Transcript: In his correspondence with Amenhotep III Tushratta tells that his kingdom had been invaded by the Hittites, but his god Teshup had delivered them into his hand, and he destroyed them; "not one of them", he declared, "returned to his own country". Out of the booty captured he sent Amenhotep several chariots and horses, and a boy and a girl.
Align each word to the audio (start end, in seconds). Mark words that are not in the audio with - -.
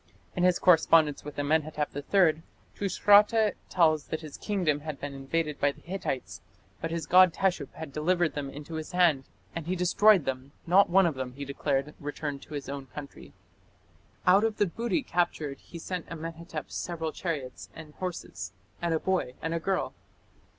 In 0.35 0.41
his 0.43 0.57
correspondence 0.57 1.23
with 1.23 1.37
Amenhotep 1.37 1.95
III 1.95 2.41
Tushratta 2.75 3.53
tells 3.69 4.05
that 4.05 4.21
his 4.21 4.35
kingdom 4.35 4.79
had 4.79 4.99
been 4.99 5.13
invaded 5.13 5.59
by 5.59 5.71
the 5.71 5.81
Hittites, 5.81 6.41
but 6.81 6.89
his 6.89 7.05
god 7.05 7.31
Teshup 7.35 7.71
had 7.75 7.93
delivered 7.93 8.33
them 8.33 8.49
into 8.49 8.73
his 8.73 8.93
hand, 8.93 9.25
and 9.55 9.67
he 9.67 9.75
destroyed 9.75 10.25
them; 10.25 10.53
"not 10.65 10.89
one 10.89 11.05
of 11.05 11.13
them", 11.13 11.33
he 11.33 11.45
declared, 11.45 11.93
"returned 11.99 12.41
to 12.41 12.55
his 12.55 12.67
own 12.67 12.87
country". 12.87 13.31
Out 14.25 14.43
of 14.43 14.57
the 14.57 14.65
booty 14.65 15.03
captured 15.03 15.59
he 15.59 15.77
sent 15.77 16.09
Amenhotep 16.11 16.71
several 16.71 17.11
chariots 17.11 17.69
and 17.75 17.93
horses, 17.99 18.53
and 18.81 18.95
a 18.95 18.99
boy 18.99 19.35
and 19.39 19.53
a 19.53 19.59
girl. 19.59 19.93